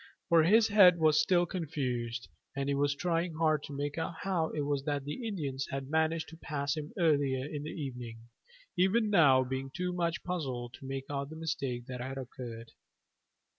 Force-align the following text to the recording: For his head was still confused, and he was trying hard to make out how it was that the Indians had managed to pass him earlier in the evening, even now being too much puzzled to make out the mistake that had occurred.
For 0.29 0.41
his 0.41 0.69
head 0.69 0.97
was 0.97 1.21
still 1.21 1.45
confused, 1.45 2.27
and 2.55 2.67
he 2.67 2.73
was 2.73 2.95
trying 2.95 3.35
hard 3.35 3.61
to 3.65 3.71
make 3.71 3.99
out 3.99 4.15
how 4.21 4.49
it 4.49 4.61
was 4.61 4.83
that 4.85 5.05
the 5.05 5.27
Indians 5.27 5.67
had 5.69 5.91
managed 5.91 6.29
to 6.29 6.37
pass 6.37 6.75
him 6.75 6.91
earlier 6.97 7.45
in 7.45 7.61
the 7.61 7.69
evening, 7.69 8.17
even 8.75 9.11
now 9.11 9.43
being 9.43 9.69
too 9.69 9.93
much 9.93 10.23
puzzled 10.23 10.73
to 10.79 10.87
make 10.87 11.05
out 11.11 11.29
the 11.29 11.35
mistake 11.35 11.85
that 11.85 12.01
had 12.01 12.17
occurred. 12.17 12.71